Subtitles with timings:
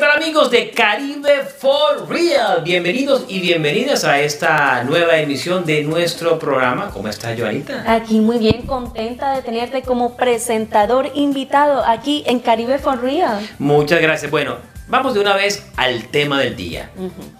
[0.00, 2.62] tal amigos de Caribe for Real?
[2.64, 6.88] Bienvenidos y bienvenidas a esta nueva emisión de nuestro programa.
[6.90, 7.84] ¿Cómo estás, Joanita?
[7.86, 13.46] Aquí muy bien, contenta de tenerte como presentador invitado aquí en Caribe for Real.
[13.58, 14.30] Muchas gracias.
[14.30, 14.56] Bueno,
[14.88, 16.88] vamos de una vez al tema del día.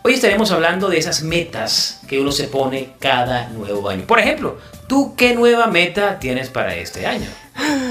[0.03, 4.05] Hoy estaremos hablando de esas metas que uno se pone cada nuevo año.
[4.07, 7.29] Por ejemplo, ¿tú qué nueva meta tienes para este año?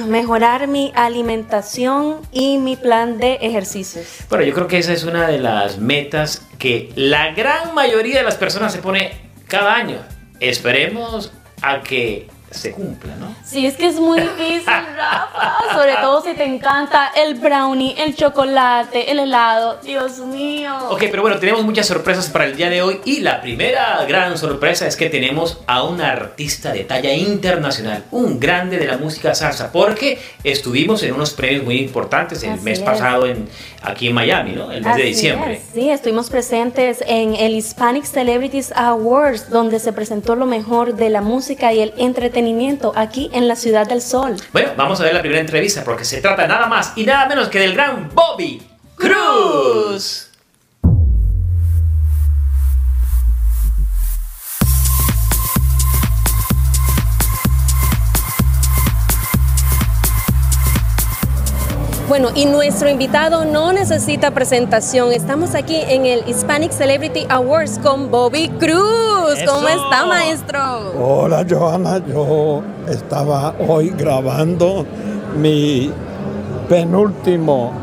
[0.08, 4.05] Mejorar mi alimentación y mi plan de ejercicios.
[4.30, 8.23] Bueno, yo creo que esa es una de las metas que la gran mayoría de
[8.23, 9.12] las personas se pone
[9.48, 9.98] cada año.
[10.40, 13.35] Esperemos a que se cumpla, ¿no?
[13.45, 15.73] Sí, es que es muy difícil, Rafa.
[15.73, 19.80] Sobre todo si te encanta el brownie, el chocolate, el helado.
[19.84, 20.73] Dios mío.
[20.89, 24.38] Ok, pero bueno, tenemos muchas sorpresas para el día de hoy y la primera gran
[24.38, 29.36] sorpresa es que tenemos a un artista de talla internacional, un grande de la música
[29.36, 32.86] salsa, porque estuvimos en unos premios muy importantes el Así mes es.
[32.86, 33.47] pasado en,
[33.84, 34.72] aquí en Miami, ¿no?
[34.72, 35.53] El mes de Así diciembre.
[35.53, 41.09] es, Sí, estuvimos presentes en el Hispanic Celebrities Awards, donde se presentó lo mejor de
[41.09, 42.39] la música y el entretenimiento
[42.95, 44.36] aquí en la Ciudad del Sol.
[44.54, 47.50] Bueno, vamos a ver la primera entrevista porque se trata nada más y nada menos
[47.50, 48.62] que del gran Bobby
[48.96, 50.28] Cruz.
[62.10, 65.12] Bueno, y nuestro invitado no necesita presentación.
[65.12, 69.38] Estamos aquí en el Hispanic Celebrity Awards con Bobby Cruz.
[69.46, 70.60] ¿Cómo está, maestro?
[71.00, 74.88] Hola Johanna, yo estaba hoy grabando
[75.38, 75.92] mi
[76.68, 77.74] penúltimo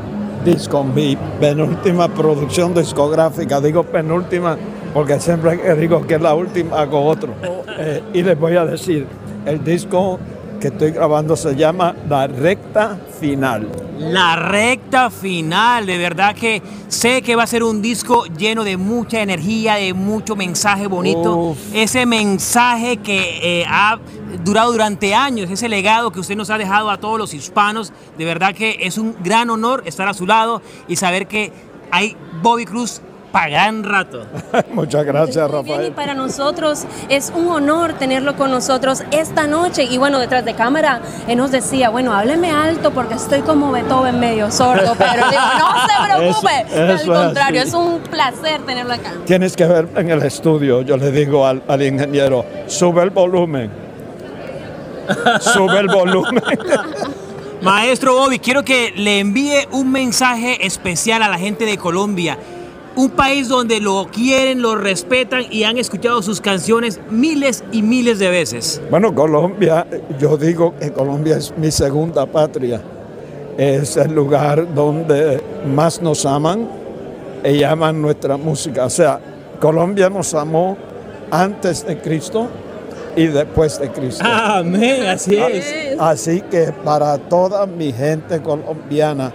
[0.45, 3.61] disco, mi penúltima producción discográfica.
[3.61, 4.59] Digo penúltima
[4.93, 7.33] porque siempre que digo que es la última hago otro.
[7.79, 9.07] Eh, y les voy a decir,
[9.45, 10.19] el disco
[10.61, 13.69] que estoy grabando se llama La Recta Final.
[13.99, 18.77] La recta final, de verdad que sé que va a ser un disco lleno de
[18.77, 21.35] mucha energía, de mucho mensaje bonito.
[21.35, 21.59] Uf.
[21.73, 23.99] Ese mensaje que eh, ha
[24.45, 28.25] durado durante años, ese legado que usted nos ha dejado a todos los hispanos, de
[28.27, 31.51] verdad que es un gran honor estar a su lado y saber que
[31.91, 33.01] hay Bobby Cruz
[33.37, 34.25] para gran rato.
[34.73, 35.93] Muchas gracias Muy bien, y Rafael.
[35.93, 39.85] para nosotros es un honor tenerlo con nosotros esta noche.
[39.85, 44.19] Y bueno, detrás de cámara, él nos decía, bueno, hábleme alto porque estoy como Beethoven
[44.19, 46.61] medio sordo, pero digo, no se preocupe.
[46.67, 47.69] Eso- eso al es contrario, así.
[47.69, 49.13] es un placer tenerlo acá.
[49.27, 53.71] Tienes que ver en el estudio, yo le digo al, al ingeniero, sube el volumen.
[55.41, 56.43] Sube el volumen.
[57.63, 62.39] Maestro Bobby, quiero que le envíe un mensaje especial a la gente de Colombia.
[62.97, 68.19] Un país donde lo quieren, lo respetan y han escuchado sus canciones miles y miles
[68.19, 68.81] de veces.
[68.91, 69.87] Bueno, Colombia,
[70.19, 72.81] yo digo que Colombia es mi segunda patria.
[73.59, 76.69] Es el lugar donde más nos aman
[77.45, 78.87] y aman nuestra música.
[78.87, 79.21] O sea,
[79.61, 80.77] Colombia nos amó
[81.31, 82.49] antes de Cristo
[83.15, 84.25] y después de Cristo.
[84.27, 85.39] Amén, así
[85.99, 89.33] Así que para toda mi gente colombiana,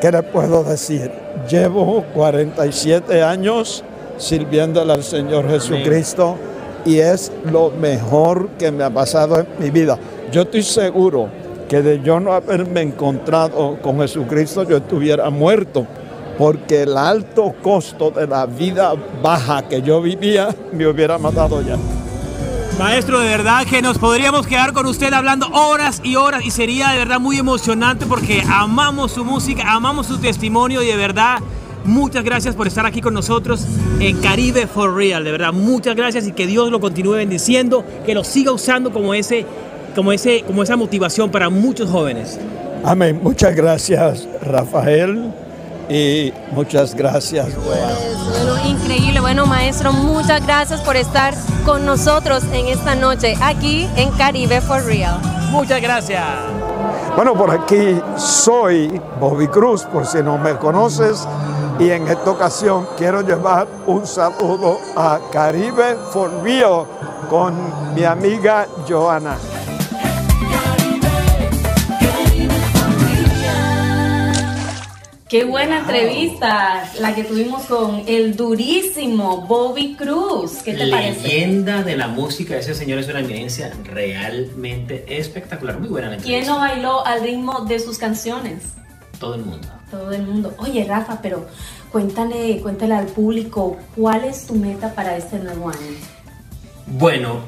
[0.00, 1.19] ¿qué le puedo decir?
[1.48, 3.84] Llevo 47 años
[4.18, 6.36] sirviéndole al Señor Jesucristo
[6.84, 9.98] y es lo mejor que me ha pasado en mi vida.
[10.32, 11.28] Yo estoy seguro
[11.68, 15.86] que de yo no haberme encontrado con Jesucristo, yo estuviera muerto,
[16.36, 18.92] porque el alto costo de la vida
[19.22, 21.76] baja que yo vivía me hubiera matado ya.
[22.80, 26.88] Maestro, de verdad que nos podríamos quedar con usted hablando horas y horas y sería
[26.88, 31.40] de verdad muy emocionante porque amamos su música, amamos su testimonio y de verdad
[31.84, 33.66] muchas gracias por estar aquí con nosotros
[33.98, 38.14] en Caribe for Real, de verdad muchas gracias y que Dios lo continúe bendiciendo, que
[38.14, 39.44] lo siga usando como ese
[39.94, 42.40] como ese como esa motivación para muchos jóvenes.
[42.82, 43.20] Amén.
[43.22, 45.34] Muchas gracias, Rafael.
[45.90, 47.48] Y muchas gracias.
[47.56, 49.18] Bueno, increíble.
[49.18, 51.34] Bueno, maestro, muchas gracias por estar
[51.64, 55.20] con nosotros en esta noche aquí en Caribe for Real.
[55.50, 56.24] Muchas gracias.
[57.16, 61.26] Bueno, por aquí soy Bobby Cruz, por si no me conoces.
[61.80, 66.84] Y en esta ocasión quiero llevar un saludo a Caribe for Real
[67.28, 67.54] con
[67.94, 69.36] mi amiga Joana.
[75.30, 80.54] Qué buena entrevista la que tuvimos con el durísimo Bobby Cruz.
[80.64, 81.22] ¿Qué te parece?
[81.22, 86.40] Leyenda de la música, ese señor es una eminencia realmente espectacular, muy buena la ¿Quién
[86.40, 86.52] entrevista.
[86.52, 88.72] no bailó al ritmo de sus canciones?
[89.20, 89.68] Todo el mundo.
[89.88, 90.52] Todo el mundo.
[90.58, 91.46] Oye, Rafa, pero
[91.92, 95.78] cuéntale, cuéntale al público cuál es tu meta para este nuevo año.
[96.88, 97.38] Bueno,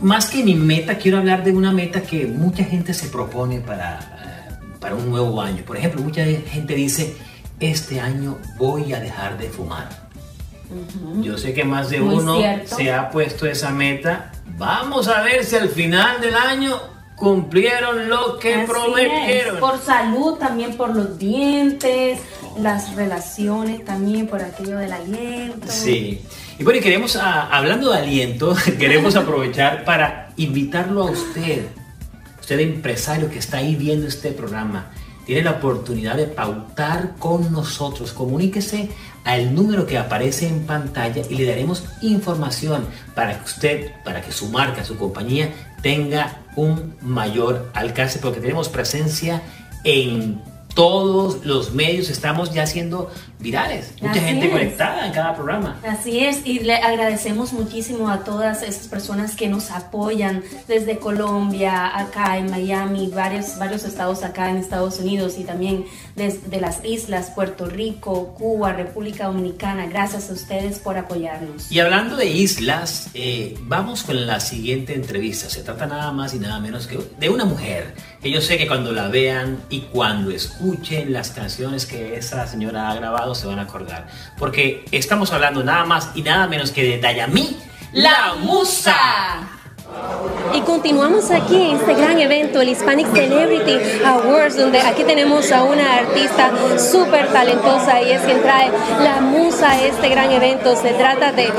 [0.00, 4.00] más que mi meta, quiero hablar de una meta que mucha gente se propone para,
[4.00, 5.62] eh, para un nuevo año.
[5.64, 7.16] Por ejemplo, mucha gente dice,
[7.60, 9.88] este año voy a dejar de fumar.
[11.22, 12.76] Yo sé que más de Muy uno cierto.
[12.76, 14.32] se ha puesto esa meta.
[14.58, 16.78] Vamos a ver si al final del año
[17.16, 19.56] cumplieron lo que Así prometieron.
[19.56, 19.60] es.
[19.60, 22.20] Por salud, también por los dientes,
[22.58, 25.66] las relaciones, también por aquello del aliento.
[25.68, 26.22] Sí.
[26.58, 31.66] Y bueno, y queremos, ah, hablando de aliento, queremos aprovechar para invitarlo a usted,
[32.40, 34.90] usted empresario que está ahí viendo este programa,
[35.28, 38.14] tiene la oportunidad de pautar con nosotros.
[38.14, 38.88] Comuníquese
[39.24, 44.32] al número que aparece en pantalla y le daremos información para que usted, para que
[44.32, 45.52] su marca, su compañía
[45.82, 49.42] tenga un mayor alcance, porque tenemos presencia
[49.84, 50.40] en
[50.74, 53.92] todos los medios, estamos ya siendo virales.
[54.00, 54.52] Mucha Así gente es.
[54.52, 55.80] conectada en cada programa.
[55.86, 61.96] Así es, y le agradecemos muchísimo a todas esas personas que nos apoyan desde Colombia,
[61.96, 65.84] acá en Miami, varios, varios estados acá en Estados Unidos y también
[66.16, 69.86] desde las islas, Puerto Rico, Cuba, República Dominicana.
[69.86, 71.70] Gracias a ustedes por apoyarnos.
[71.70, 75.48] Y hablando de islas, eh, vamos con la siguiente entrevista.
[75.48, 78.66] Se trata nada más y nada menos que de una mujer que yo sé que
[78.66, 83.58] cuando la vean y cuando escuchen las canciones que esa señora ha grabado se van
[83.58, 84.06] a acordar.
[84.38, 87.58] Porque estamos hablando nada más y nada menos que de Dayami,
[87.92, 89.57] la musa.
[90.54, 95.62] Y continuamos aquí en este gran evento, el Hispanic Celebrity Awards, donde aquí tenemos a
[95.62, 98.70] una artista súper talentosa y es quien trae
[99.02, 100.74] la musa a este gran evento.
[100.74, 101.52] Se trata de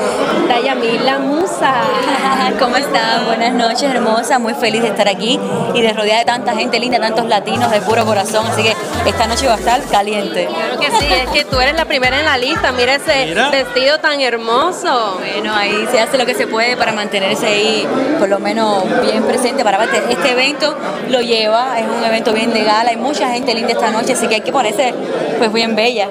[0.48, 1.74] Dayami, la musa.
[2.60, 3.26] ¿Cómo están?
[3.26, 4.40] Buenas noches, hermosa.
[4.40, 5.40] Muy feliz de estar aquí
[5.74, 8.46] y de rodear de tanta gente linda, tantos latinos de puro corazón.
[8.48, 8.74] Así que
[9.06, 10.48] esta noche va a estar caliente.
[10.48, 12.72] Claro que sí, es que tú eres la primera en la lista.
[12.72, 13.50] Mira ese Mira.
[13.50, 15.20] vestido tan hermoso.
[15.20, 17.88] Bueno, ahí se hace lo que se puede para mantenerse ahí,
[18.20, 19.64] por lo menos bien presente.
[19.64, 20.02] Para parte.
[20.10, 20.76] Este evento
[21.10, 22.92] lo lleva, es un evento bien de gala.
[22.92, 24.94] Hay mucha gente linda esta noche, así que hay que ponerse
[25.38, 26.10] pues bien bella.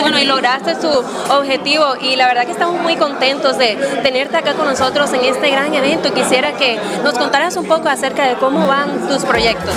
[0.00, 0.88] Bueno, y lograste su
[1.30, 5.50] objetivo y la verdad que estamos muy contentos de tenerte acá con nosotros en este
[5.50, 6.12] gran evento.
[6.12, 9.74] Quisiera que nos contaras un poco acerca de cómo van tus proyectos.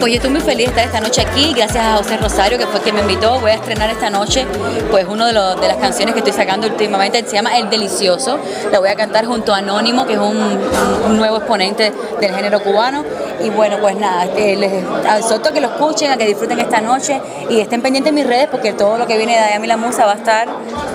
[0.00, 2.66] Pues yo estoy muy feliz de estar esta noche aquí, gracias a José Rosario, que
[2.66, 3.40] fue quien me invitó.
[3.40, 4.46] Voy a estrenar esta noche,
[4.90, 8.38] pues, uno de, de las canciones que estoy sacando últimamente, se llama El Delicioso.
[8.70, 10.43] La voy a cantar junto a Anónimo, que es un,
[11.06, 13.04] un nuevo exponente del género cubano.
[13.42, 14.72] Y bueno, pues nada, les
[15.18, 17.20] exhorto a que lo escuchen, a que disfruten esta noche
[17.50, 20.06] y estén pendientes en mis redes, porque todo lo que viene de Ayami la Musa
[20.06, 20.48] va a estar,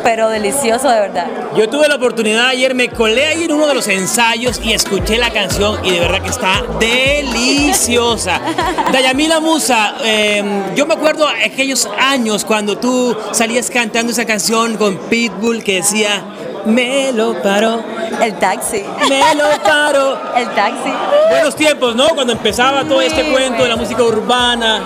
[0.03, 1.27] pero delicioso de verdad.
[1.55, 5.17] Yo tuve la oportunidad ayer, me colé ahí en uno de los ensayos y escuché
[5.17, 8.39] la canción y de verdad que está deliciosa.
[8.91, 10.43] Dayamila Musa, eh,
[10.75, 16.23] yo me acuerdo aquellos años cuando tú salías cantando esa canción con Pitbull que decía,
[16.65, 17.83] me lo paró,
[18.21, 18.83] El taxi.
[19.07, 20.19] me lo paró.
[20.35, 20.91] El taxi.
[21.29, 22.09] Buenos tiempos, ¿no?
[22.09, 24.81] Cuando empezaba todo este cuento de la música urbana.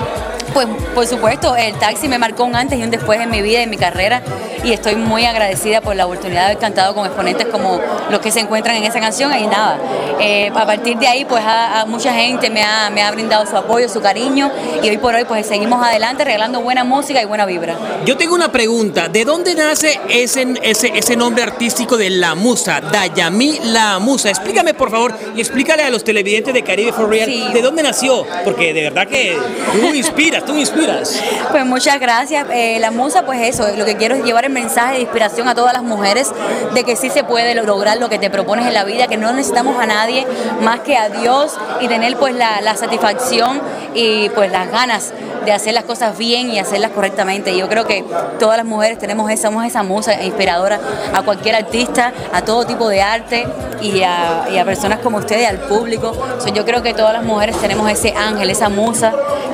[0.54, 3.60] Pues por supuesto, el taxi me marcó un antes y un después en mi vida
[3.60, 4.22] y en mi carrera
[4.63, 7.80] y estoy muy agradecida por la oportunidad de haber cantado con exponentes como
[8.10, 9.77] los que se encuentran en esa canción y nada,
[10.19, 13.45] eh, a partir de ahí pues a, a mucha gente me ha, me ha brindado
[13.45, 14.51] su apoyo, su cariño
[14.81, 17.75] y hoy por hoy pues seguimos adelante regalando buena música y buena vibra.
[18.06, 22.80] Yo tengo una pregunta, ¿de dónde nace ese, ese, ese nombre artístico de La Musa,
[22.81, 24.30] Dayami La Musa?
[24.30, 27.44] Explícame por favor y explícale a los televidentes de Caribe for Real, Sí.
[27.54, 28.25] ¿de dónde nació?
[28.43, 29.38] Porque de verdad que
[29.74, 31.22] tú inspiras, tú inspiras.
[31.51, 32.46] Pues muchas gracias.
[32.51, 35.55] Eh, la musa, pues eso, lo que quiero es llevar el mensaje de inspiración a
[35.55, 36.31] todas las mujeres
[36.74, 39.17] de que sí se puede lo- lograr lo que te propones en la vida, que
[39.17, 40.25] no necesitamos a nadie
[40.62, 43.62] más que a Dios y tener pues la, satisfacción
[43.93, 45.13] y pues las ganas
[45.45, 47.55] de hacer las cosas bien y hacerlas correctamente.
[47.57, 48.03] Yo creo que
[48.39, 50.79] todas las mujeres tenemos esa, esa musa inspiradora
[51.13, 53.45] a cualquier artista, a todo tipo de arte
[53.81, 56.13] y a, y a personas como ustedes, al público.
[56.39, 59.13] So, yo creo que todas las mujeres tenemos ese ángel, esa musa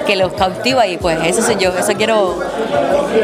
[0.10, 2.39] que los cautiva y pues eso soy yo, eso quiero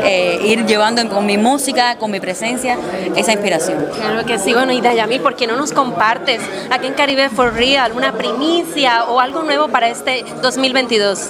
[0.04, 2.78] eh, ir llevando con mi música, con mi presencia,
[3.16, 3.88] esa inspiración.
[3.96, 7.56] Claro que sí, bueno, y Dayami, ¿por qué no nos compartes aquí en Caribe for
[7.56, 11.30] Real una primicia o algo nuevo para este 2022?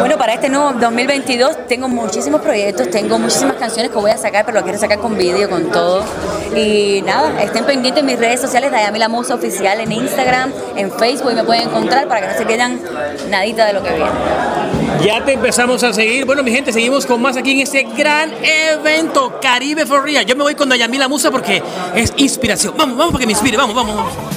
[0.00, 4.44] Bueno, para este nuevo 2022 tengo muchísimos proyectos, tengo muchísimas canciones que voy a sacar,
[4.44, 6.02] pero lo quiero sacar con vídeo, con todo.
[6.54, 10.90] Y nada, estén pendientes en mis redes sociales, Dayami La Musa Oficial en Instagram, en
[10.92, 12.80] Facebook, y me pueden encontrar para que no se pierdan
[13.28, 14.10] nadita de lo que viene.
[15.04, 16.24] Ya te empezamos a seguir.
[16.24, 20.24] Bueno, mi gente, seguimos con más aquí en este gran evento Caribe for Real.
[20.24, 21.62] Yo me voy con Dayami La Musa porque
[21.94, 22.74] es inspiración.
[22.76, 23.56] Vamos, vamos, para que me inspire.
[23.56, 24.35] Vamos, vamos, vamos.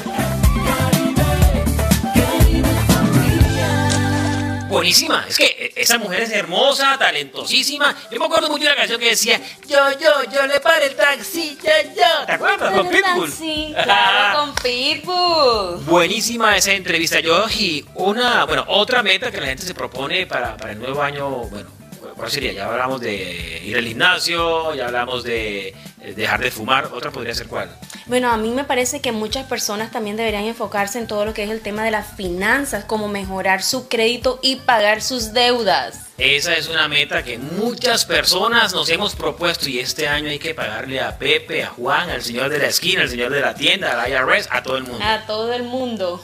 [4.69, 7.95] Buenísima, es que esa mujer es hermosa, talentosísima.
[8.11, 10.95] Yo me acuerdo mucho de la canción que decía Yo, yo, yo le paré el
[10.95, 12.25] taxi, yo, yo.
[12.25, 12.71] ¿Te acuerdas?
[12.71, 13.31] Con Pitbull.
[13.31, 15.85] Sí, claro, con Pitbull.
[15.85, 20.55] Buenísima esa entrevista, yo y una, bueno, otra meta que la gente se propone para,
[20.55, 21.79] para el nuevo año, bueno,
[22.19, 22.51] ¿Cuál sería?
[22.51, 26.85] Ya hablamos de ir al gimnasio, ya hablamos de eh, dejar de fumar.
[26.93, 27.69] ¿Otra podría ser cuál?
[28.05, 31.43] Bueno, a mí me parece que muchas personas también deberían enfocarse en todo lo que
[31.43, 36.09] es el tema de las finanzas, como mejorar su crédito y pagar sus deudas.
[36.17, 40.53] Esa es una meta que muchas personas nos hemos propuesto y este año hay que
[40.53, 44.01] pagarle a Pepe, a Juan, al señor de la esquina, al señor de la tienda,
[44.01, 45.03] al IRS, a todo el mundo.
[45.03, 46.21] A todo el mundo.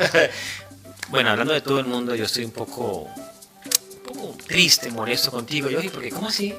[1.10, 5.70] bueno, hablando de todo el mundo, yo estoy un poco, un poco triste, molesto contigo,
[5.70, 6.54] Yogi, porque ¿cómo así?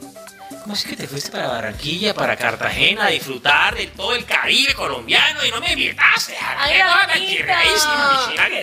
[0.67, 4.75] ¿Cómo así que te fuiste para Barranquilla, para Cartagena, a disfrutar de todo el Caribe
[4.75, 6.35] colombiano y no me invitaste?
[6.59, 6.81] Ay,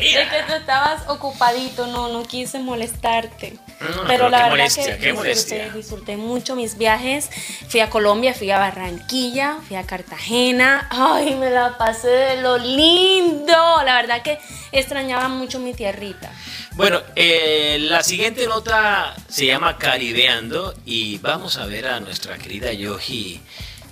[0.01, 3.57] Es que tú estabas ocupadito, no, no quise molestarte.
[4.05, 4.67] pero, la verdad
[4.99, 7.29] que disfruté, mucho mis viajes.
[7.69, 10.89] Fui a Colombia, fui a Barranquilla, fui a Cartagena.
[10.91, 13.81] Ay, me la pasé de lo lindo.
[13.85, 14.39] La verdad que
[14.73, 16.29] extrañaba mucho mi tierrita.
[16.75, 22.71] Bueno, eh, la siguiente nota se llama Caribeando y vamos a ver a nuestra querida
[22.71, 23.41] Yogi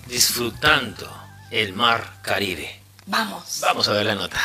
[0.07, 1.09] disfrutando
[1.49, 2.79] el mar Caribe.
[3.05, 3.59] Vamos.
[3.61, 4.39] Vamos a ver la nota.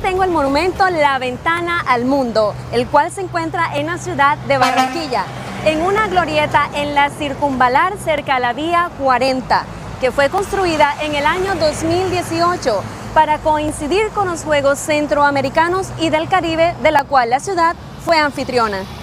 [0.00, 4.58] Tengo el monumento La Ventana al Mundo, el cual se encuentra en la ciudad de
[4.58, 5.24] Barranquilla,
[5.64, 9.64] en una glorieta en la circunvalar cerca a la vía 40,
[10.00, 12.82] que fue construida en el año 2018
[13.14, 18.16] para coincidir con los Juegos Centroamericanos y del Caribe, de la cual la ciudad fue
[18.16, 18.99] anfitriona.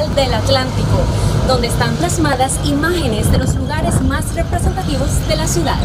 [0.00, 1.04] Del Atlántico,
[1.46, 5.76] donde están plasmadas imágenes de los lugares más representativos de la ciudad.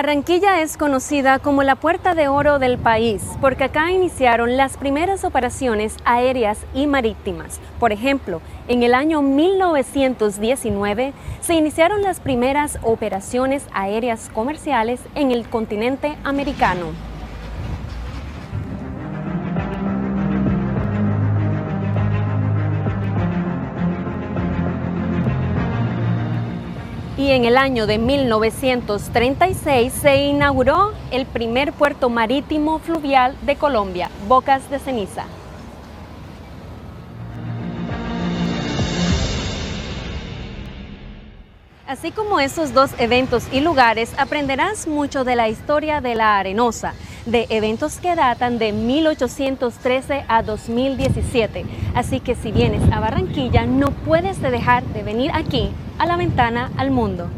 [0.00, 5.24] Barranquilla es conocida como la puerta de oro del país porque acá iniciaron las primeras
[5.24, 7.60] operaciones aéreas y marítimas.
[7.78, 15.46] Por ejemplo, en el año 1919 se iniciaron las primeras operaciones aéreas comerciales en el
[15.50, 17.09] continente americano.
[27.30, 34.10] Y en el año de 1936 se inauguró el primer puerto marítimo fluvial de Colombia,
[34.26, 35.26] Bocas de Ceniza.
[41.86, 46.94] Así como esos dos eventos y lugares, aprenderás mucho de la historia de la Arenosa,
[47.30, 51.64] de eventos que datan de 1813 a 2017.
[51.94, 56.70] Así que si vienes a Barranquilla, no puedes dejar de venir aquí a la ventana
[56.76, 57.28] al mundo.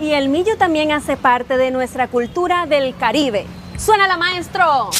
[0.00, 3.46] Y el millo también hace parte de nuestra cultura del Caribe.
[3.78, 4.90] ¡Suena la maestro!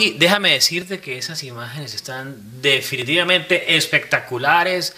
[0.00, 4.94] Yogi, déjame decirte que esas imágenes están definitivamente espectaculares.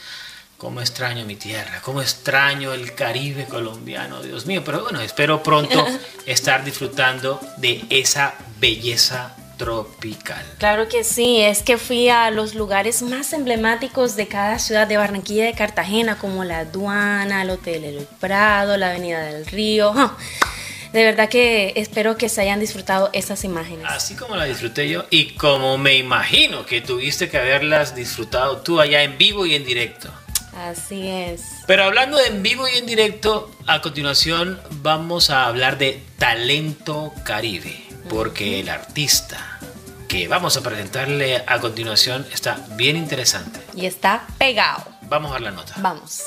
[0.56, 4.62] Cómo extraño mi tierra, cómo extraño el Caribe colombiano, Dios mío.
[4.64, 5.84] Pero bueno, espero pronto
[6.26, 10.44] estar disfrutando de esa belleza tropical.
[10.58, 14.96] Claro que sí, es que fui a los lugares más emblemáticos de cada ciudad de
[14.96, 19.92] Barranquilla y de Cartagena, como la aduana, el Hotel El Prado, la Avenida del Río
[20.92, 23.86] de verdad que espero que se hayan disfrutado esas imágenes.
[23.88, 28.80] Así como la disfruté yo y como me imagino que tuviste que haberlas disfrutado tú
[28.80, 30.10] allá en vivo y en directo.
[30.54, 31.42] Así es.
[31.66, 37.12] Pero hablando de en vivo y en directo, a continuación vamos a hablar de Talento
[37.24, 37.82] Caribe.
[38.08, 39.58] porque el artista
[40.08, 43.60] que vamos a presentarle a continuación está bien interesante.
[43.74, 44.84] Y está pegado.
[45.02, 45.72] Vamos a ver la nota.
[45.78, 46.22] Vamos.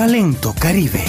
[0.00, 1.04] Talento Caribe.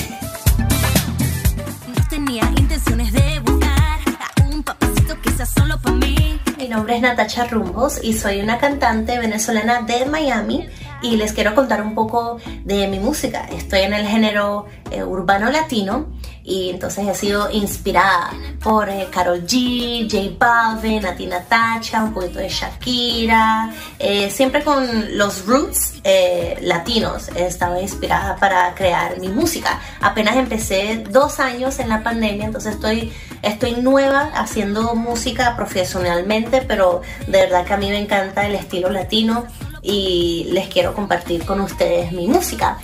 [1.95, 6.41] No tenía intenciones de buscar a un papacito que sea solo para mí.
[6.57, 10.67] Mi nombre es Natacha Rumbos y soy una cantante venezolana de Miami
[11.01, 13.45] y les quiero contar un poco de mi música.
[13.45, 16.07] Estoy en el género eh, urbano latino
[16.43, 18.31] y entonces he sido inspirada
[18.63, 25.17] por eh, Karol G, J Balvin, Nati Natacha, un poquito de Shakira, eh, siempre con
[25.17, 29.79] los roots eh, latinos he estado inspirada para crear mi música.
[30.01, 37.01] Apenas empecé dos años en la pandemia, entonces estoy, estoy nueva haciendo música profesionalmente, pero
[37.27, 39.45] de verdad que a mí me encanta el estilo latino
[39.81, 42.79] y les quiero compartir con ustedes mi música.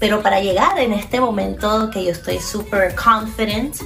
[0.00, 3.76] Pero para llegar en este momento que yo estoy súper confident,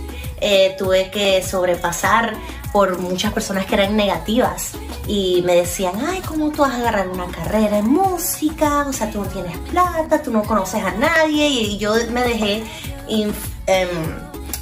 [0.40, 2.34] eh, tuve que sobrepasar
[2.72, 4.72] por muchas personas que eran negativas
[5.06, 8.86] y me decían, ay, ¿cómo tú vas a agarrar una carrera en música?
[8.88, 12.62] O sea, tú no tienes plata, tú no conoces a nadie y yo me dejé
[13.08, 13.30] em,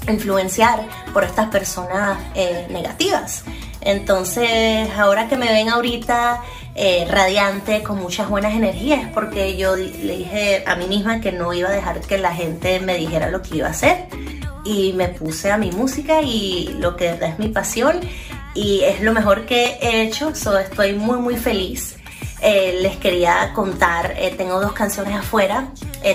[0.08, 3.44] influenciar por estas personas eh, negativas.
[3.80, 6.42] Entonces, ahora que me ven ahorita
[6.74, 11.52] eh, radiante, con muchas buenas energías, porque yo le dije a mí misma que no
[11.52, 14.06] iba a dejar que la gente me dijera lo que iba a hacer.
[14.64, 17.98] Y me puse a mi música y lo que verdad es mi pasión
[18.54, 21.96] y es lo mejor que he hecho, so estoy muy muy feliz.
[22.40, 25.68] Eh, les quería contar, eh, tengo dos canciones afuera,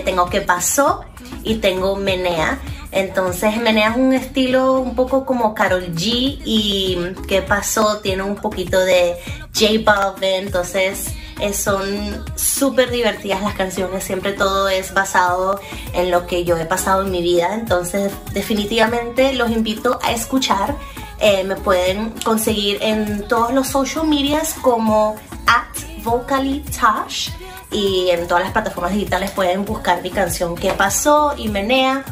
[0.05, 1.03] tengo Que Pasó
[1.43, 2.59] y tengo Menea.
[2.91, 7.99] Entonces Menea un estilo un poco como Carol G y ¿Qué pasó?
[7.99, 9.17] Tiene un poquito de
[9.53, 15.59] J Balvin, entonces eh, son súper divertidas las canciones, siempre todo es basado
[15.93, 20.75] en lo que yo he pasado en mi vida, entonces definitivamente los invito a escuchar.
[21.19, 25.15] Eh, me pueden conseguir en todos los social medias como
[25.47, 27.31] at vocalitash
[27.71, 31.33] y en todas las plataformas digitales pueden buscar mi canción ¿Qué pasó?
[31.37, 32.03] y Menea.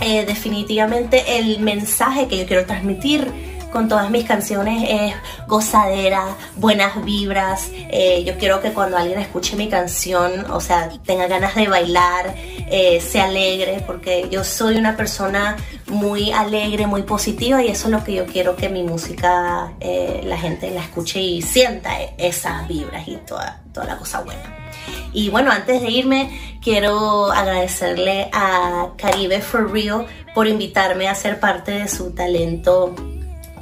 [0.00, 3.32] Eh, definitivamente el mensaje que yo quiero transmitir
[3.70, 5.14] con todas mis canciones es
[5.46, 7.70] gozadera, buenas vibras.
[7.72, 12.34] Eh, yo quiero que cuando alguien escuche mi canción, o sea, tenga ganas de bailar,
[12.70, 15.56] eh, se alegre, porque yo soy una persona
[15.86, 19.72] muy alegre, muy positiva y eso es lo que yo quiero que mi música
[20.22, 24.57] la gente la escuche y sienta eh, esas vibras y toda, toda la cosa buena.
[25.12, 31.40] Y bueno, antes de irme, quiero agradecerle a Caribe for Real por invitarme a ser
[31.40, 32.94] parte de su talento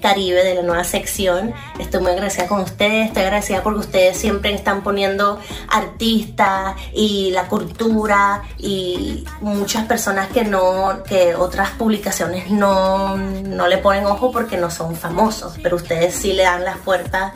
[0.00, 1.52] Caribe de la nueva sección.
[1.78, 7.48] Estoy muy agradecida con ustedes, estoy agradecida porque ustedes siempre están poniendo artistas y la
[7.48, 14.56] cultura y muchas personas que no, que otras publicaciones no, no le ponen ojo porque
[14.56, 17.32] no son famosos, pero ustedes sí le dan las puertas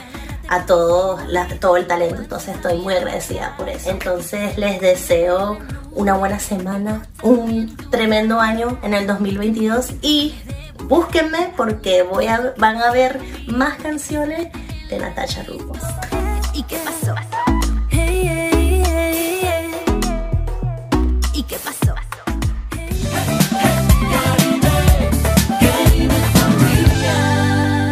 [0.50, 2.20] a todo, la- todo el talento.
[2.20, 3.88] Entonces estoy muy agradecida por eso.
[3.90, 5.58] Entonces les deseo
[5.92, 10.34] una buena semana, un tremendo año en el 2022 y
[10.84, 14.48] búsquenme porque voy a, van a ver más canciones
[14.88, 15.78] de Natasha Rubos.
[16.52, 17.14] ¿Y qué pasó?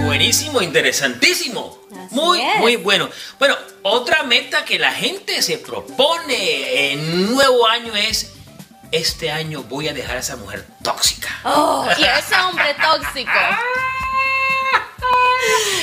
[0.05, 1.77] Buenísimo, interesantísimo.
[2.09, 2.59] Así muy, es.
[2.59, 3.09] muy bueno.
[3.39, 8.33] Bueno, otra meta que la gente se propone en nuevo año es,
[8.91, 11.29] este año voy a dejar a esa mujer tóxica.
[11.45, 13.31] Oh, y ese hombre tóxico.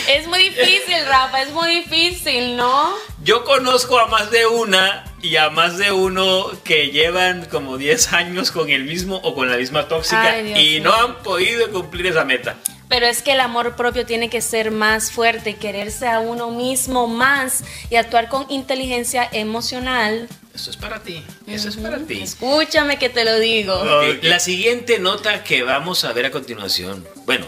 [0.08, 2.94] Es muy difícil, Rafa, es muy difícil, ¿no?
[3.24, 8.14] Yo conozco a más de una y a más de uno que llevan como 10
[8.14, 12.08] años con el mismo o con la misma tóxica Ay, y no han podido cumplir
[12.08, 12.56] esa meta.
[12.88, 17.08] Pero es que el amor propio tiene que ser más fuerte, quererse a uno mismo
[17.08, 20.28] más y actuar con inteligencia emocional.
[20.54, 22.22] Eso es para ti, eso es para ti.
[22.22, 23.84] Escúchame que te lo digo.
[24.22, 27.46] La siguiente nota que vamos a ver a continuación, bueno,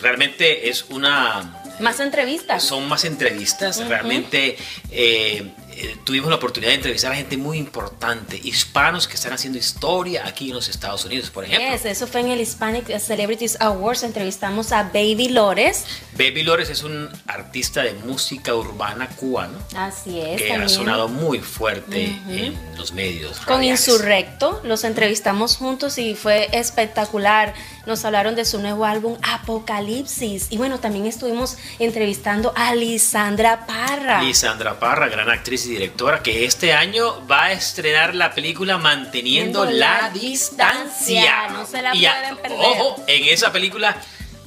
[0.00, 2.64] realmente es una Más entrevistas.
[2.64, 3.86] son más entrevistas.
[3.86, 4.56] Realmente
[4.90, 9.58] eh, eh, tuvimos la oportunidad de entrevistar a gente muy importante, hispanos que están haciendo
[9.58, 11.70] historia aquí en los Estados Unidos, por ejemplo.
[11.70, 14.02] Yes, eso fue en el Hispanic Celebrities Awards.
[14.02, 15.84] Entrevistamos a Baby Lores.
[16.14, 20.42] Baby Lores es un artista de música urbana cubano Así es.
[20.42, 23.38] que ha sonado muy fuerte en los medios.
[23.38, 23.86] Con radiales.
[23.86, 27.54] Insurrecto, los entrevistamos juntos y fue espectacular.
[27.86, 30.48] Nos hablaron de su nuevo álbum Apocalipsis.
[30.50, 34.22] Y bueno, también estuvimos entrevistando a Lisandra Parra.
[34.22, 39.64] Lisandra Parra, gran actriz y directora que este año va a estrenar la película Manteniendo
[39.64, 39.70] la,
[40.02, 41.20] la distancia.
[41.20, 41.48] distancia.
[41.50, 42.58] No se la Y a- pueden perder.
[42.60, 43.96] Ojo, en esa película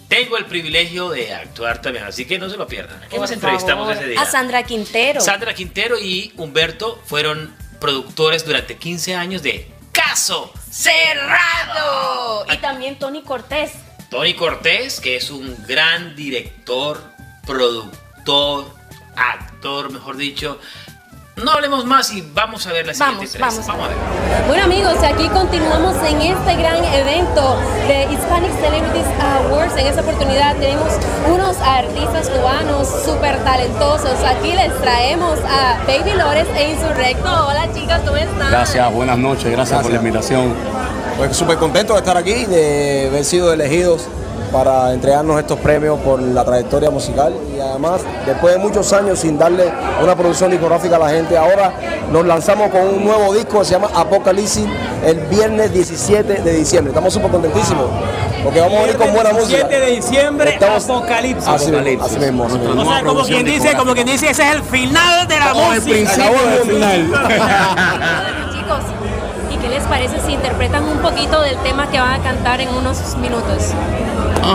[0.07, 2.99] tengo el privilegio de actuar también, así que no se lo pierdan.
[3.09, 4.01] Por más entrevistamos favor.
[4.03, 4.21] ese día.
[4.21, 5.21] A Sandra Quintero.
[5.21, 12.45] Sandra Quintero y Humberto fueron productores durante 15 años de Caso Cerrado.
[12.51, 13.71] Y también Tony Cortés.
[14.09, 17.01] Tony Cortés, que es un gran director,
[17.45, 18.73] productor,
[19.15, 20.59] actor, mejor dicho.
[21.37, 23.71] No hablemos más y vamos a ver la siguiente Vamos, entrevista.
[23.71, 23.85] vamos.
[23.85, 24.47] a ver.
[24.47, 29.75] Bueno amigos, aquí continuamos en este gran evento de Hispanic Celebrities Awards.
[29.77, 30.91] En esta oportunidad tenemos
[31.33, 34.19] unos artistas cubanos súper talentosos.
[34.23, 37.47] Aquí les traemos a Baby Lores e Insurrecto.
[37.47, 38.51] Hola chicas, ¿cómo están?
[38.51, 40.53] Gracias, buenas noches, gracias, por la invitación.
[41.17, 44.07] Pues súper contento de estar aquí, de haber sido elegidos
[44.51, 49.37] para entregarnos estos premios por la trayectoria musical y además después de muchos años sin
[49.37, 49.71] darle
[50.03, 51.73] una producción discográfica a la gente, ahora
[52.11, 54.65] nos lanzamos con un nuevo disco que se llama Apocalipsis
[55.05, 56.91] el viernes 17 de diciembre.
[56.91, 57.85] Estamos súper contentísimos
[58.43, 59.67] porque vamos a venir con buena música.
[59.69, 61.47] 7 de diciembre, Estamos- Apocalipsis.
[61.47, 62.45] Así mismo, así mismo.
[62.45, 62.81] así mismo.
[62.81, 65.71] O sea, como quien dice, como quien dice, ese es el final de la O
[65.73, 65.95] el música.
[65.95, 67.11] principio del final.
[69.91, 73.73] parece si interpretan un poquito del tema que van a cantar en unos minutos?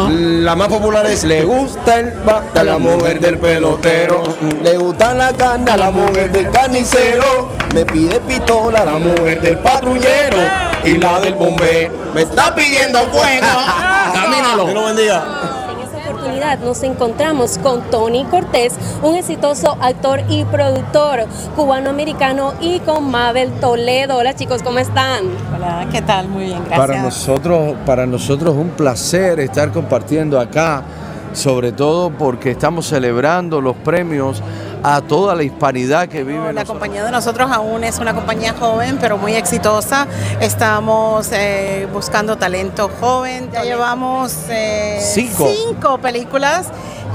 [0.08, 4.22] La más popular es Le gusta el bata a la mujer del pelotero.
[4.62, 7.50] Le gusta la carne a la mujer del carnicero.
[7.74, 10.38] Me pide pistola a la mujer del patrullero.
[10.84, 11.92] Y la del bombero.
[12.14, 13.46] Me está pidiendo fuego.
[14.14, 14.64] Camínalo.
[14.64, 15.22] Dios lo bendiga.
[15.22, 15.45] En esta
[16.26, 23.52] oportunidad nos encontramos con Tony Cortés, un exitoso actor y productor cubano-americano, y con Mabel
[23.60, 24.16] Toledo.
[24.16, 25.24] Hola chicos, ¿cómo están?
[25.54, 26.28] Hola, ¿qué tal?
[26.28, 26.78] Muy bien, gracias.
[26.78, 30.82] Para nosotros, para nosotros un placer estar compartiendo acá,
[31.32, 34.42] sobre todo porque estamos celebrando los premios
[34.82, 36.38] a toda la hispanidad que vive.
[36.38, 36.68] La nosotros.
[36.68, 40.06] compañía de nosotros aún es una compañía joven, pero muy exitosa.
[40.40, 43.50] Estamos eh, buscando talento joven.
[43.52, 45.48] Ya llevamos eh, Cinco.
[45.52, 46.68] cinco películas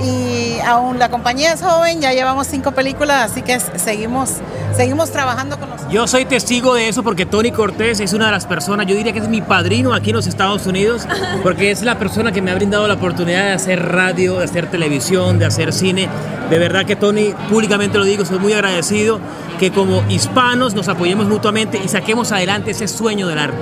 [0.03, 2.01] y aún la compañía es joven.
[2.01, 4.35] Ya llevamos cinco películas, así que seguimos,
[4.75, 5.91] seguimos trabajando con nosotros.
[5.93, 9.13] Yo soy testigo de eso porque Tony Cortés es una de las personas, yo diría
[9.13, 11.05] que es mi padrino aquí en los Estados Unidos,
[11.43, 14.69] porque es la persona que me ha brindado la oportunidad de hacer radio, de hacer
[14.71, 16.09] televisión, de hacer cine.
[16.49, 19.19] De verdad que Tony, públicamente lo digo, soy muy agradecido
[19.59, 23.57] que como hispanos nos apoyemos mutuamente y saquemos adelante ese sueño del arte.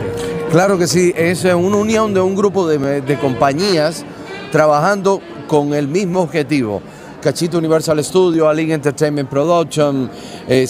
[0.51, 4.05] Claro que sí, es una unión de un grupo de, compañías
[4.51, 6.83] trabajando con el mismo objetivo.
[7.19, 10.09] Cachito Universal Studio, Alien Entertainment Production,
[10.47, 10.67] eh,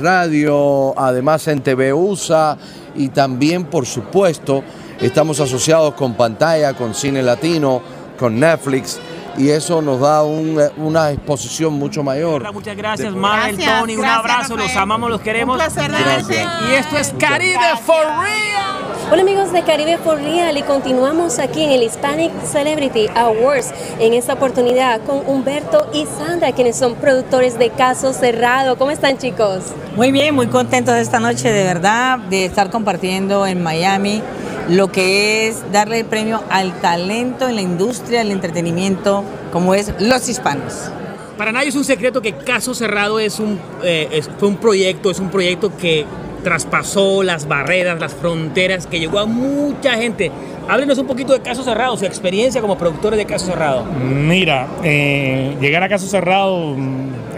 [0.00, 2.56] Radio, además en TV USA
[2.96, 4.64] y también, por supuesto,
[4.98, 7.82] estamos asociados con Pantalla, con Cine Latino,
[8.18, 8.98] con Netflix
[9.38, 12.52] y eso nos da un, eh, una exposición mucho mayor.
[12.52, 15.56] Muchas gracias, De- Gracias, Tony, un abrazo, los amamos, los queremos.
[15.56, 16.48] Un placer de Gracias.
[16.70, 18.82] Y esto es Caribe for Real.
[19.10, 24.14] Hola amigos de Caribe for Real y continuamos aquí en el Hispanic Celebrity Awards en
[24.14, 28.78] esta oportunidad con Humberto y Sandra quienes son productores de Caso Cerrado.
[28.78, 29.64] ¿Cómo están chicos?
[29.96, 34.22] Muy bien, muy contentos esta noche de verdad de estar compartiendo en Miami
[34.68, 39.92] lo que es darle el premio al talento en la industria del entretenimiento como es
[40.00, 40.90] los hispanos.
[41.38, 45.10] Para nadie es un secreto que Caso Cerrado es un, eh, es- fue un proyecto,
[45.10, 46.04] es un proyecto que
[46.44, 50.30] traspasó las barreras, las fronteras, que llegó a mucha gente.
[50.68, 53.84] Háblenos un poquito de Caso Cerrado, su experiencia como productores de Caso Cerrado.
[53.84, 56.76] Mira, eh, llegar a Caso Cerrado,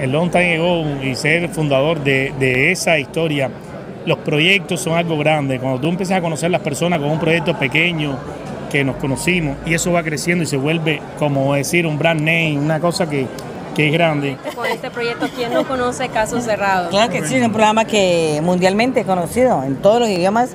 [0.01, 3.51] el long time ago y ser fundador de, de esa historia,
[4.07, 5.59] los proyectos son algo grande.
[5.59, 8.17] Cuando tú empiezas a conocer las personas con un proyecto pequeño
[8.71, 12.59] que nos conocimos y eso va creciendo y se vuelve, como decir, un brand name,
[12.59, 13.27] una cosa que,
[13.75, 14.37] que es grande.
[14.55, 16.91] Con este proyecto, ¿quién no conoce Caso Cerrado?
[16.91, 20.51] Claro que sí, es un programa que mundialmente conocido en todos los idiomas.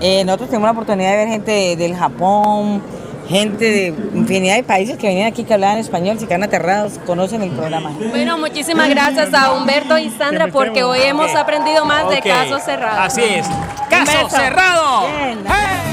[0.00, 2.82] Eh, nosotros tenemos la oportunidad de ver gente de- del Japón,
[3.28, 7.42] gente de infinidad de países que venían aquí que hablaban español, se quedan aterrados, conocen
[7.42, 7.90] el programa.
[8.10, 13.00] Bueno, muchísimas gracias a Humberto y Sandra porque hoy hemos aprendido más de Caso Cerrado.
[13.00, 13.46] Así es.
[13.88, 14.28] Caso.
[14.30, 15.06] Cerrado.
[15.88, 15.91] Y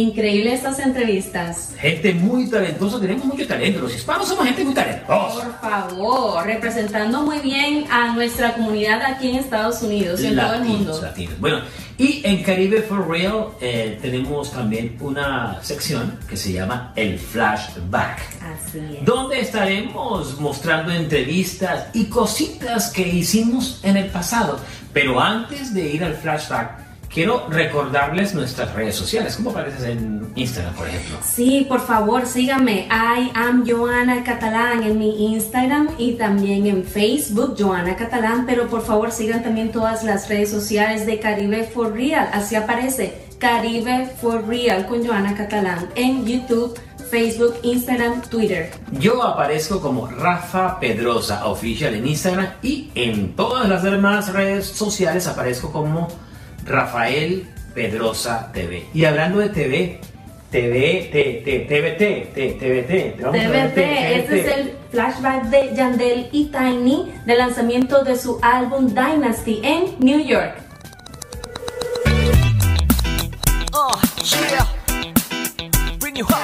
[0.00, 1.74] increíble estas entrevistas.
[1.78, 3.80] Gente muy talentosa, tenemos mucho talento.
[3.80, 5.58] Los hispanos somos gente muy talentosa.
[5.60, 10.54] Por favor, representando muy bien a nuestra comunidad aquí en Estados Unidos y en todo
[10.54, 11.00] el mundo.
[11.00, 11.38] latinos.
[11.40, 11.60] Bueno,
[11.98, 18.18] y en Caribe for Real eh, tenemos también una sección que se llama el flashback.
[18.42, 19.04] Así es.
[19.04, 24.58] donde estaremos mostrando entrevistas y cositas que hicimos en el pasado.
[24.92, 29.36] Pero antes de ir al flashback, quiero recordarles nuestras redes sociales.
[29.36, 31.18] ¿Cómo apareces en Instagram, por ejemplo?
[31.22, 32.88] Sí, por favor, síganme.
[32.90, 38.46] I am Joana Catalán en mi Instagram y también en Facebook, Joana Catalán.
[38.46, 42.28] Pero por favor, sigan también todas las redes sociales de Caribe for Real.
[42.32, 46.78] Así aparece Caribe for Real con Joana Catalán en YouTube.
[47.10, 48.70] Facebook, Instagram, Twitter.
[48.92, 55.26] Yo aparezco como Rafa Pedrosa Official en Instagram y en todas las demás redes sociales
[55.26, 56.08] aparezco como
[56.64, 58.86] Rafael Pedrosa TV.
[58.94, 60.00] Y hablando de TV,
[60.50, 67.12] TV, T, T, TVT, T, TVT, TVT, este es el flashback de Yandel y Tiny
[67.24, 70.56] del lanzamiento de su álbum Dynasty en New York.
[73.72, 74.66] Oh, yeah.
[75.98, 76.36] Bring you up.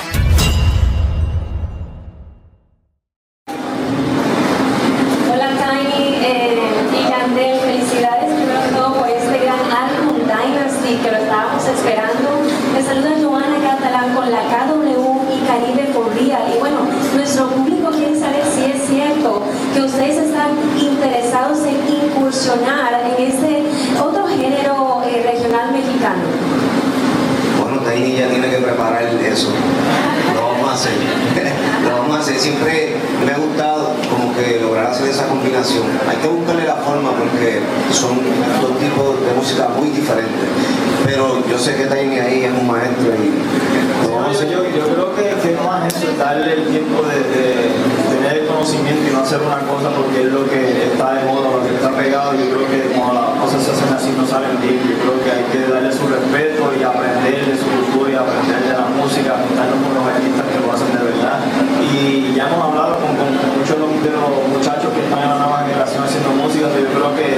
[5.31, 6.59] Hola Tiny eh,
[6.93, 12.29] y Yandel, felicidades primero que todo por este gran álbum Dynasty que lo estábamos esperando.
[12.75, 16.55] Les saluda Joana Catalán con la KW y Caribe for Real.
[16.55, 16.79] Y bueno,
[17.15, 19.43] nuestro público quiere saber si es cierto
[19.75, 20.51] que ustedes están
[20.81, 23.65] interesados en incursionar en este
[24.01, 26.23] otro género eh, regional mexicano.
[27.61, 29.51] Bueno, Tiny ya tiene que preparar eso.
[30.35, 30.93] Lo vamos a hacer.
[31.83, 32.39] Lo vamos a hacer.
[32.39, 35.85] Siempre me ha gustado como que lograr hacer esa combinación.
[36.09, 37.61] Hay que buscarle la forma porque
[37.93, 38.21] son
[38.63, 40.49] dos tipos de música muy diferentes.
[41.05, 43.33] Pero yo sé que Tiny ahí es un maestro y
[44.31, 44.51] hacer.
[44.51, 48.08] Yo, yo creo que, que no más eso es darle el tiempo de, de
[48.59, 51.79] conocimiento y no hacer una cosa porque es lo que está de moda, lo que
[51.79, 52.35] está pegado.
[52.35, 54.83] Yo creo que cuando las cosas se hacen así no salen bien.
[54.83, 58.59] Yo creo que hay que darle su respeto y aprender de su cultura y aprender
[58.67, 61.39] de la música, juntarnos con los artistas que lo hacen de verdad.
[61.87, 66.03] Y ya hemos hablado con, muchos de los- muchachos que están en la nueva generación
[66.03, 67.29] haciendo música, pero yo creo que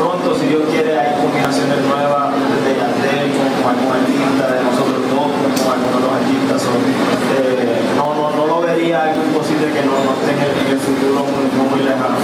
[0.00, 2.32] pronto, si Dios quiere, hay combinaciones nuevas
[2.64, 6.56] de Yandel con, con algún artista, de nosotros dos con, algunos artistas.
[6.64, 6.72] So,
[7.36, 7.77] eh,
[8.14, 11.68] no, no, no lo vería algo imposible que no, no esté en el, futuro muy,
[11.68, 12.16] muy lejano.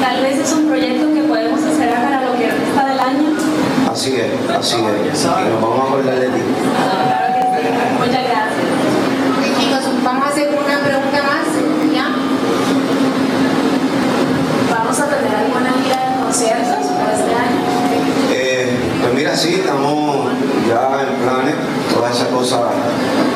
[0.00, 3.36] Tal vez es un proyecto que podemos esperar para lo que resta del año.
[3.90, 5.24] Así es, así es.
[5.24, 6.42] Y nos vamos a acordar de ti.
[7.98, 8.64] Muchas gracias.
[9.58, 11.46] Chicos, vamos a hacer una pregunta más.
[11.92, 12.08] ¿Ya?
[14.70, 17.60] Vamos a tener alguna gira de conciertos para este año.
[18.30, 20.32] Eh, pues mira, sí, estamos
[20.68, 21.54] ya en planes,
[21.92, 22.60] todas esas cosas,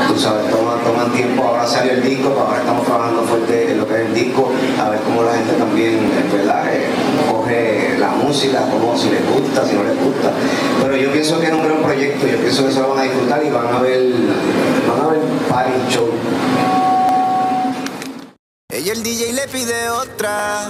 [0.09, 1.45] tú sabes, toman, toman tiempo.
[1.45, 4.89] Ahora salió el disco, ahora estamos trabajando fuerte en lo que es el disco, a
[4.89, 6.65] ver cómo la gente también, eh, ¿verdad?
[6.73, 6.87] Eh,
[7.31, 10.33] coge la música, cómo, si les gusta, si no les gusta.
[10.83, 13.03] Pero yo pienso que es un gran proyecto, yo pienso que se lo van a
[13.03, 14.13] disfrutar y van a ver,
[14.89, 16.09] van a ver party show.
[18.71, 20.69] Ella el DJ le pide otra.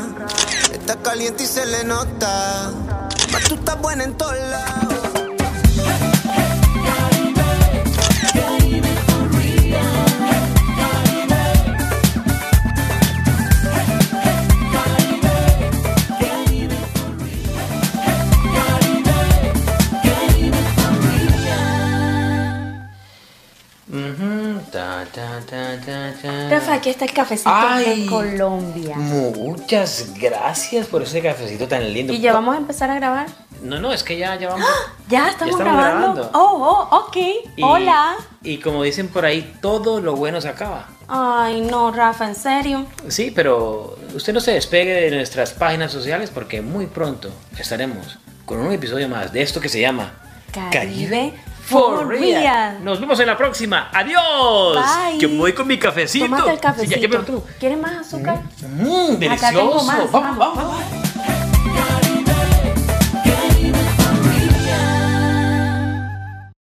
[0.73, 2.71] Está caliente y se le nota.
[3.49, 4.98] Tú estás buena en todos lados.
[26.51, 28.05] Rafa, aquí está el cafecito Ay.
[28.05, 28.97] de Colombia.
[28.97, 32.13] Muchas gracias por ese cafecito tan lindo.
[32.13, 33.27] ¿Y ya vamos a empezar a grabar?
[33.63, 34.67] No, no, es que ya, ya vamos.
[35.09, 36.15] Ya estamos, estamos grabando.
[36.15, 36.31] grabando.
[36.39, 37.17] Oh, oh, ok.
[37.57, 38.17] Y- Hola.
[38.43, 40.87] Y como dicen por ahí, todo lo bueno se acaba.
[41.09, 42.87] Ay, no, Rafa, en serio.
[43.09, 48.59] Sí, pero usted no se despegue de nuestras páginas sociales porque muy pronto estaremos con
[48.61, 50.13] un episodio más de esto que se llama
[50.71, 51.33] Caribe
[51.69, 52.83] for Real.
[52.83, 53.89] Nos vemos en la próxima.
[53.93, 54.77] Adiós.
[54.77, 55.19] Bye.
[55.19, 56.25] Yo me voy con mi cafecito.
[56.27, 57.09] Tómate el Sí, ya- ya cafecito.
[57.09, 57.43] me.
[57.59, 58.41] ¿Quieres más azúcar?
[58.63, 59.85] Mm, Acá tengo delicioso.
[59.85, 60.11] más.
[60.13, 61.08] Vamos, vamos, vamos.